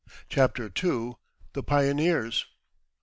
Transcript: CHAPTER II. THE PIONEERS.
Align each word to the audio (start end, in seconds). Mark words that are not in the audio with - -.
CHAPTER 0.29 0.63
II. 0.65 1.13
THE 1.53 1.61
PIONEERS. 1.61 2.47